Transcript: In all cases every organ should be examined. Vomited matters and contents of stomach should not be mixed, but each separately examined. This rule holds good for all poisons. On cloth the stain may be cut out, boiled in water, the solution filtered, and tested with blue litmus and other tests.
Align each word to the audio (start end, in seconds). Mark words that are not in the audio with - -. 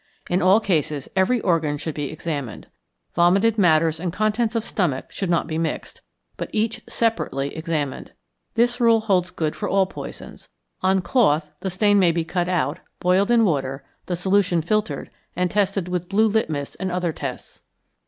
In 0.31 0.41
all 0.41 0.59
cases 0.59 1.07
every 1.15 1.39
organ 1.41 1.77
should 1.77 1.93
be 1.93 2.11
examined. 2.11 2.65
Vomited 3.13 3.59
matters 3.59 3.99
and 3.99 4.11
contents 4.11 4.55
of 4.55 4.65
stomach 4.65 5.11
should 5.11 5.29
not 5.29 5.45
be 5.45 5.59
mixed, 5.59 6.01
but 6.37 6.49
each 6.51 6.81
separately 6.89 7.55
examined. 7.55 8.13
This 8.55 8.81
rule 8.81 9.01
holds 9.01 9.29
good 9.29 9.55
for 9.55 9.69
all 9.69 9.85
poisons. 9.85 10.49
On 10.81 11.01
cloth 11.03 11.51
the 11.59 11.69
stain 11.69 11.99
may 11.99 12.11
be 12.11 12.25
cut 12.25 12.49
out, 12.49 12.79
boiled 12.99 13.29
in 13.29 13.45
water, 13.45 13.83
the 14.07 14.15
solution 14.15 14.63
filtered, 14.63 15.11
and 15.35 15.51
tested 15.51 15.87
with 15.87 16.09
blue 16.09 16.25
litmus 16.25 16.73
and 16.73 16.91
other 16.91 17.13
tests. 17.13 17.61